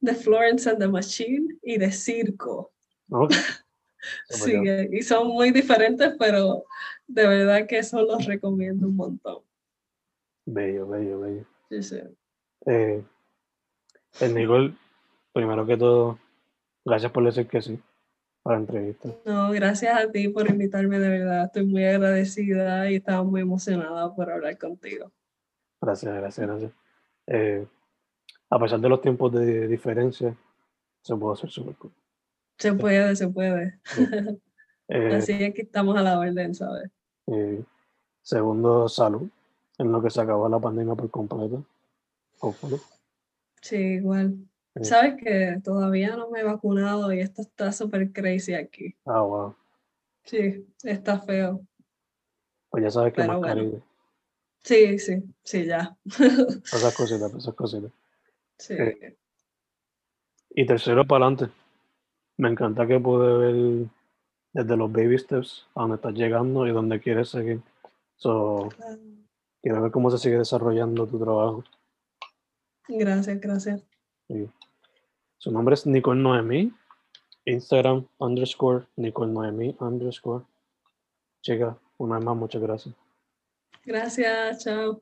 de 0.00 0.14
Florence 0.14 0.70
and 0.70 0.78
the 0.78 0.88
Machine 0.88 1.58
y 1.62 1.76
de 1.78 1.90
Circo. 1.90 2.72
Ok. 3.10 3.32
Sí, 4.28 4.52
eh, 4.52 4.88
y 4.92 5.02
son 5.02 5.26
muy 5.26 5.50
diferentes, 5.50 6.14
pero 6.20 6.64
de 7.08 7.26
verdad 7.26 7.66
que 7.66 7.78
eso 7.78 8.00
los 8.00 8.24
recomiendo 8.26 8.86
un 8.86 8.94
montón. 8.94 9.42
Bello, 10.46 10.86
bello, 10.86 11.20
bello. 11.20 11.44
Sí, 11.68 11.82
sí. 11.82 12.00
Eh, 12.66 13.02
el 14.20 14.34
Nicole, 14.34 14.72
primero 15.32 15.66
que 15.66 15.76
todo, 15.76 16.16
gracias 16.84 17.10
por 17.10 17.24
decir 17.24 17.48
que 17.48 17.60
sí 17.60 17.82
a 18.48 18.52
la 18.52 18.58
entrevista. 18.58 19.08
No, 19.24 19.50
gracias 19.50 19.96
a 19.96 20.10
ti 20.10 20.28
por 20.28 20.48
invitarme, 20.48 20.98
de 20.98 21.08
verdad. 21.08 21.44
Estoy 21.44 21.66
muy 21.66 21.84
agradecida 21.84 22.90
y 22.90 22.96
estaba 22.96 23.22
muy 23.22 23.42
emocionada 23.42 24.14
por 24.14 24.30
hablar 24.30 24.56
contigo. 24.58 25.10
Gracias, 25.80 26.14
gracias, 26.14 26.46
gracias. 26.46 26.72
Eh, 27.26 27.66
a 28.50 28.58
pesar 28.58 28.80
de 28.80 28.88
los 28.88 29.00
tiempos 29.00 29.32
de 29.32 29.68
diferencia, 29.68 30.34
se 31.02 31.16
puede 31.16 31.34
hacer 31.34 31.50
súper 31.50 31.74
cool. 31.76 31.92
Se 32.58 32.72
puede, 32.72 33.14
se 33.16 33.28
puede. 33.28 33.78
Eh, 34.90 35.16
Así 35.16 35.32
es 35.32 35.52
que 35.52 35.60
estamos 35.60 35.98
a 35.98 36.02
la 36.02 36.18
orden, 36.18 36.54
¿sabes? 36.54 36.90
eh, 37.26 37.62
segundo, 38.22 38.88
salud, 38.88 39.28
en 39.76 39.92
lo 39.92 40.00
que 40.00 40.08
se 40.08 40.18
acabó 40.18 40.48
la 40.48 40.58
pandemia 40.58 40.94
por 40.94 41.10
completo. 41.10 41.62
Sí, 43.60 43.76
igual. 43.76 44.34
Sabes 44.84 45.14
que 45.22 45.60
todavía 45.62 46.16
no 46.16 46.30
me 46.30 46.40
he 46.40 46.44
vacunado 46.44 47.12
y 47.12 47.20
esto 47.20 47.42
está 47.42 47.72
súper 47.72 48.12
crazy 48.12 48.54
aquí. 48.54 48.94
Ah, 49.04 49.22
wow. 49.22 49.54
Sí, 50.24 50.66
está 50.82 51.18
feo. 51.20 51.60
Pues 52.70 52.84
ya 52.84 52.90
sabes 52.90 53.12
que 53.14 53.22
Pero 53.22 53.40
mascarilla. 53.40 53.78
Sí, 54.62 54.98
sí, 54.98 55.22
sí, 55.42 55.64
ya. 55.64 55.96
Esas 56.72 56.94
cositas, 56.94 57.32
esas 57.34 57.54
cositas. 57.54 57.90
Sí. 58.58 58.74
Eh. 58.74 59.16
Y 60.50 60.66
tercero, 60.66 61.06
para 61.06 61.26
adelante. 61.26 61.54
Me 62.36 62.48
encanta 62.50 62.86
que 62.86 63.00
pude 63.00 63.38
ver 63.38 63.88
desde 64.52 64.76
los 64.76 64.92
baby 64.92 65.18
steps 65.18 65.66
a 65.74 65.82
donde 65.82 65.96
estás 65.96 66.14
llegando 66.14 66.66
y 66.66 66.72
donde 66.72 67.00
quieres 67.00 67.30
seguir. 67.30 67.60
So, 68.16 68.68
Claro. 68.76 68.98
quiero 69.62 69.82
ver 69.82 69.90
cómo 69.90 70.10
se 70.10 70.18
sigue 70.18 70.38
desarrollando 70.38 71.06
tu 71.06 71.18
trabajo. 71.18 71.64
Gracias, 72.88 73.40
gracias. 73.40 73.82
Sí. 74.28 74.50
Su 75.38 75.52
nombre 75.52 75.74
es 75.74 75.86
Nicole 75.86 76.20
Noemí. 76.20 76.72
Instagram 77.44 78.06
underscore 78.18 78.86
Nicole 78.96 79.32
Noemí 79.32 79.74
underscore. 79.80 80.44
Chica, 81.42 81.78
una 81.96 82.16
vez 82.16 82.24
más, 82.24 82.36
muchas 82.36 82.60
gracias. 82.60 82.94
Gracias, 83.84 84.64
chao. 84.64 85.00